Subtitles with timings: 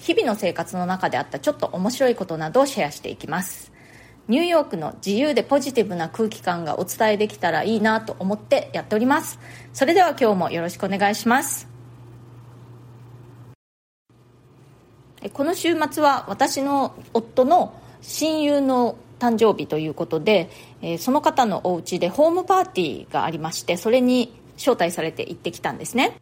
[0.00, 3.70] 日々の生活の中であったちょっと面白いことなどをシェアしていきます。
[4.28, 9.38] ニューヨークの自由でポジティブな空気感がお伝えできたらいいなと思ってやっております。
[9.72, 11.68] それでは今日もよろしくお願いします。
[15.34, 20.48] この週末は私の夫の親友の誕生日ということで、
[20.98, 26.16] その方のお家でホームパーティーがありましてそれに招待されて行ってきたんですね。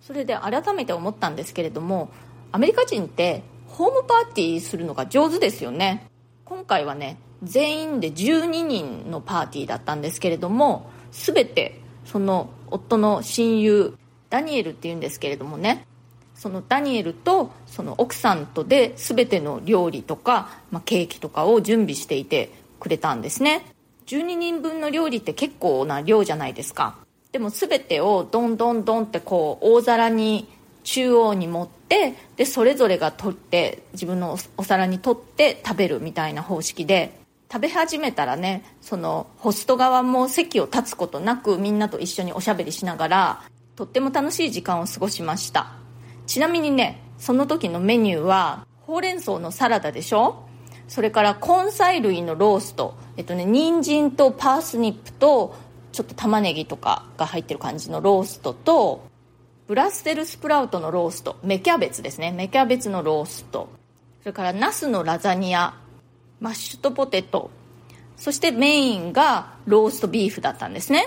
[0.00, 2.10] それで改めて思ったんですけれども
[2.52, 6.06] アメリカ人ってホームパーティーするのが上手ですよね。
[6.44, 13.96] 今回はね全員で12人のパーティーだったんですけれども全てその夫の親友
[14.28, 15.86] ダニエルっていうんですけれどもね
[16.34, 23.62] そのダニエルとその奥さんとで全ての料理とか、まあ、ケーキとかを準備していてくれたんですね。
[24.06, 26.96] 12人分の料理って結構な量じゃないですか。
[27.30, 30.48] でも全てをドンドンドンってこう大皿に
[30.82, 37.18] 中央に持ってでそれぞれが取って自分のお皿に取って食べるみたいな方式で
[37.52, 43.42] 食べ始めたらねそのホスト側も席を立つことなくみんなと一緒におしゃべりしながら
[43.76, 45.72] とっても楽しい時間を過ごしました。
[46.26, 50.46] ちなみにねその時のメニューはほうれん草のサラダでしょ？
[50.86, 52.94] それから根菜類のロースト。
[53.16, 55.54] えっとね人参とパースニップと
[55.92, 59.09] ちょっと玉ねぎとかが入ってる感じのローストと
[59.70, 61.38] ブラッセルスプラウトのロースト。
[61.44, 62.32] 芽キャベツですね。
[62.32, 63.68] 芽キャベツのロースト。
[64.18, 65.74] それからナスのラザニア。
[66.40, 67.52] マッシュとポテト。
[68.16, 71.06] そしてメインがローストビーフだったんですね。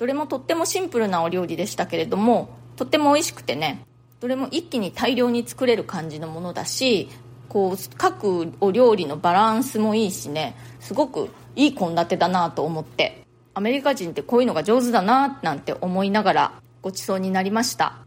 [0.00, 3.86] どれもとってもシンプルなお料理でしたけれどもとっても美味しくてね。
[4.18, 7.08] どれも一気に大量に作れる感じのものだし
[7.48, 10.56] こう各お料理のバランスもいいしね。
[10.80, 13.22] すごくいい献立だなと思って。
[13.54, 17.98] アメリカ人ってこういうのが上手だななんて思いながらごちそうになりました。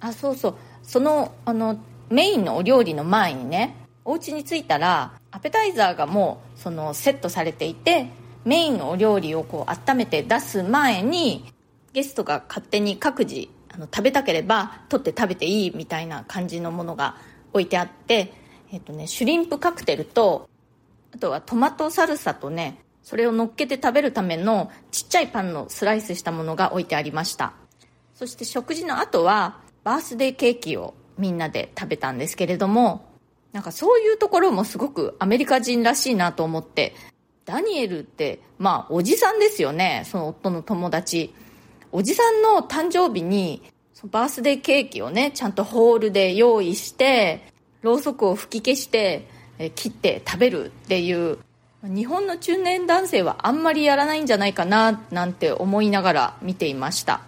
[0.00, 0.54] あそうそう。
[0.82, 1.78] そのあの
[2.10, 8.08] メインのお料理の前にねお家に着いたらアペタイザーがもうそのセットされていて
[8.44, 11.52] メインのお料理をこう温めて出す前に
[11.92, 17.16] ゲストが勝手に各自あの食べたければ取って食べていいみたいな感じのものが
[17.52, 18.32] 置いてあって、
[18.72, 20.48] えっとね、シュリンプカクテルと
[21.14, 27.54] あとはトマトサルサとねそれを乗っけて食べるためのちっちゃいパンのスライスしたものが置いてありました。
[28.20, 33.08] そして食事の後はバースデーケーキをみんなで食べたんですけれども
[33.52, 36.94] なんかそういうところもすごくアメリカ人らしいなと思って
[37.46, 40.02] ダニエルってまあおじさんですよね。
[40.04, 41.34] その夫の友達。
[41.92, 43.62] おじさんの誕生日に
[44.10, 47.42] バースデーケーキをねちゃんとホールで用意して
[47.80, 49.26] ろうそくを吹き消して
[49.58, 51.38] え切って食べるっていう
[51.84, 57.22] 日本の中年男性はあんまりやらないんじゃないかななんて思いながら見ていました。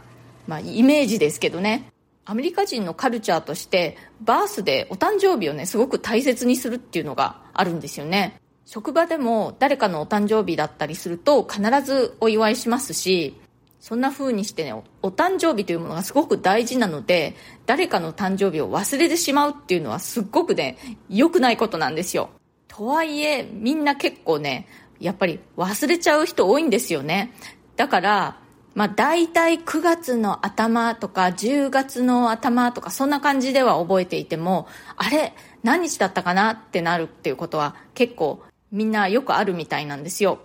[0.53, 1.91] まあイメージですけどね。
[2.27, 8.39] アメリカ人のカルチャーとしてバースデーお誕生日をねすごく大切にするっていうのがあるんですよね。
[8.67, 13.41] 職場でも誰かのお誕生日だったりすると必ずお祝いしますし
[13.81, 17.35] そんな風にしてねおお誕生日というものがすごく大事なので
[17.67, 20.77] 誰かの誕生日を忘れてしまうっていうのはすっごくね
[21.09, 22.29] 良くないことなんですよ。
[22.69, 24.69] とはいえみんな結構ね
[25.01, 27.33] やっぱり忘れちゃう人多いんですよね。
[27.77, 28.42] だから
[28.75, 34.67] まあ大体9月の頭とか10月の頭とかそんな感じでは覚えていても
[34.97, 40.41] あれ何日だったかなってなるっていうことは結構みんなよくあるみたいなんですよ。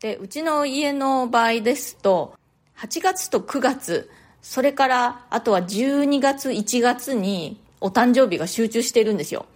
[0.00, 2.34] でうちの家の場合ですと
[2.78, 4.10] 8月と9月
[4.40, 9.46] それからあとは12月1月にお誕生日が集中してるんですよ。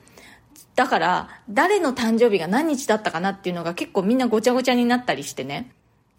[0.75, 5.71] だから誰の誕生日が何日だったかなっていうのが結構みんなごちゃごちゃになったりしてね。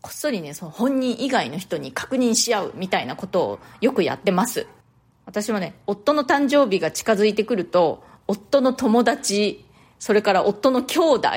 [0.01, 4.67] こっそりねその本人以外の人に確認し合うみたいなことをよくやってます。
[5.25, 9.65] 私はね夫の誕生日が近づいてくると夫の友達
[9.99, 11.29] それから夫の兄弟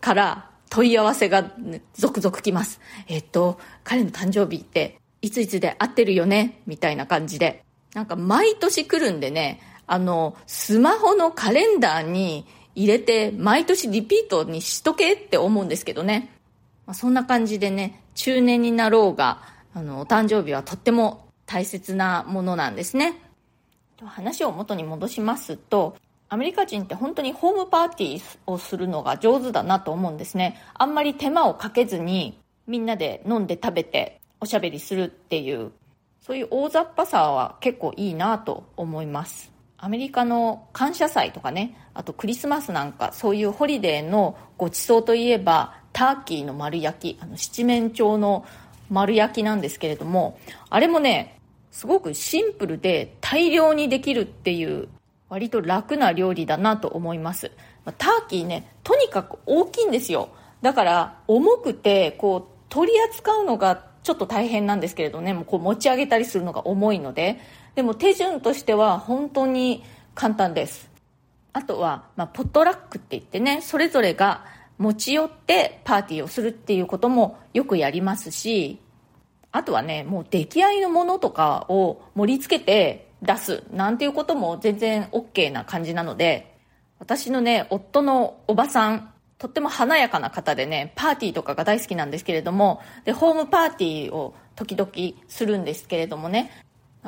[0.00, 1.52] から問い合わせが、
[1.94, 2.80] 続々来ます。
[3.06, 6.60] えっと彼の誕生日っていついつで合ってるよね？
[6.66, 7.62] みたいな感じで。
[7.94, 12.44] なんか毎年来るんでねあのスマホのカレンダーに
[12.74, 16.33] 入れて毎年リピートにしとけって思うんですけどね。
[16.86, 19.42] まあ、そんな感じでね中年になろうが
[19.74, 23.20] あのお誕生日はとっても大切なものなんですね。
[24.04, 25.96] 話を元に戻しますと
[26.28, 30.60] アメリカ人って本当にホームパーティーをするのが上手だなと思うんですね。
[30.74, 35.72] あんまり手間をかけずにみんなで飲んで食べておしゃべりするっていう
[36.20, 39.52] そういう大雑把さは結構いいなと思います。
[39.76, 48.44] アメリカの感謝祭とかねあとクリスマスなんかそういうホリデーのごちそうといえばターキーの丸焼きあの七面鳥の
[48.90, 50.38] 丸焼きなんですけれども
[50.68, 54.88] あれもねすごくシンプルで大量にできるっていう
[55.30, 57.50] 割と楽な料理だなと思います。
[57.98, 60.28] ターキーねとにかく大きいんですよ。
[60.62, 65.32] だから重くてこう取り扱うのがちょっと大変なんですけれどね。
[65.32, 67.40] もうこう持ち上げたりするのが重いので。
[67.74, 69.82] でも手順としては本当に
[70.14, 70.88] 簡単です。
[71.52, 74.44] あとは、まあ、ポットラックって言ってねそれぞれが
[74.78, 78.80] 持ち寄ってパーティーをするっていうこともよくやりますし
[79.52, 86.56] あとはねもう出来合いのものとかを盛り付けて出すなんていうことも全然 OK な感じなので
[86.98, 94.90] 私のね夫のおばさんとっても華やかな方でねパーティーとかが大好きなんですけれどもでホームパーティーを時々
[95.28, 96.50] するんですけれどもね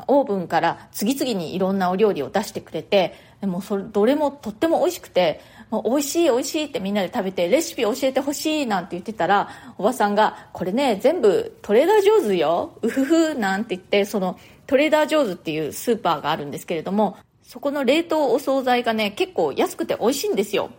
[0.07, 5.41] オーブンから次々にいろんなお料理を出してくれてでもそれどれもとっても美味しくて
[5.71, 9.49] もう美味しい美味しいってみんなで食べてレシピ教えてほしいなんて言ってたら
[9.79, 12.79] おばさんがこれね全部トレーダー上手よ。
[12.83, 20.71] うふふなんて言ってそのトレーダー上手っていうスーパーがあるんですけれどもそこの冷凍お惣菜がね結構安くて美味しいんですよ。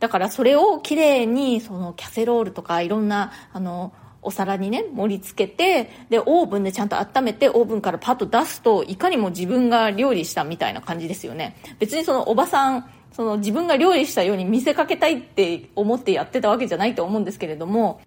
[0.00, 3.92] だからそれをきれいにそのキャセロールとかいろんなあの
[4.24, 11.56] お皿にね盛り付けてでオーブンでちゃんと温めてオーブンからパッと出すといかにも自分が料理したみたいな感じですよね。
[11.78, 18.00] 別にそのおばさんその自分が料理したように見せかけたいって思ってやってたわけじゃないと思うんですけれども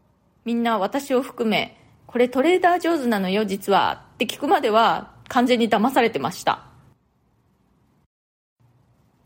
[0.44, 1.78] みんな私を含め
[2.08, 6.64] これトレーダー上手なのよ実はって聞くまでは完全に騙されてました。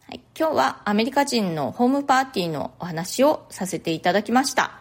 [0.07, 4.80] はい、今日はアメリカ人のホームパーティーのお話をさせていただきました。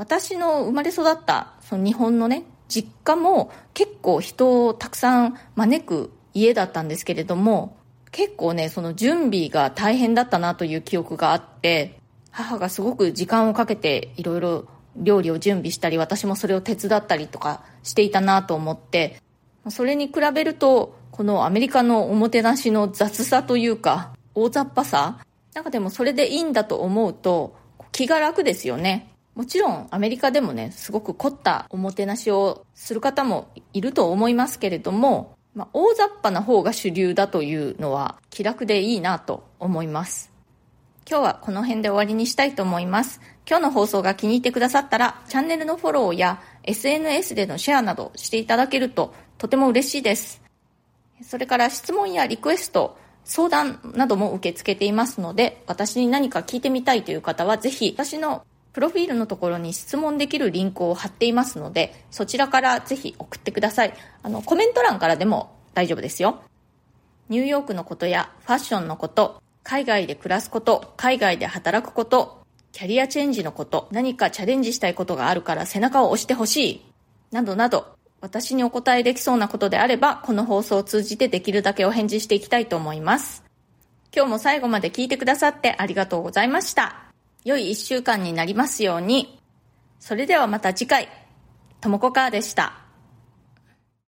[0.00, 7.76] 私の生まれ育ったその日本のね実家も結構人をたくさん招く家だったんですけれども
[8.10, 11.98] 結構ねその準備が大変だったなという記憶があって
[12.30, 19.20] 母がすごく時間をかけていろいろ料理を準備したり私もそれを手伝ったりとかしていたなと思って
[19.68, 25.18] それに比べるとこのアメリカのおもてなしの雑さというか大雑把さ
[25.52, 27.54] なんかでもそれでいいんだと思うと
[27.92, 29.09] 気が楽ですよね。
[29.40, 40.30] もちろんアメリカでもねすごく凝ったおもてなしをする方もいると思いますけれども、まあ、大雑把な方が主流だというのは気楽でいいなと思います。
[41.08, 43.22] 今日はこの辺で終わりにしたいと思います。
[43.48, 50.42] 今日の放送が気に入ってくださったらチャンネルのフォローや SNS でのシェアなどしていただけるととても嬉しいです。
[51.22, 63.94] それから質問やリクエスト相談なども受け付けていますので私に何か聞いてみたいという方はぜひ私のプロフィールのところに質問できるリンクを貼っていますので、そちらからぜひ送ってください。
[64.22, 66.42] あの、コメント欄からでも大丈夫ですよ。
[67.28, 72.40] ニューヨークのことやファッションのこと、海外で暮らすこと、海外で働くこと、
[72.72, 76.84] キャリアチェンジのこと、何かチャレンジしたいことがあるから背中を押してほしい、
[77.32, 83.44] などなど、私にお答えできそうなことであれば、この放送を通じてできるだけお返事していきたいと思います。
[84.14, 87.09] 今日も最後まで聞いてくださってありがとうございました。
[87.44, 89.40] 良い一週間になりますように。
[89.98, 91.08] それではまた次回、
[91.80, 92.79] ともこかーでした。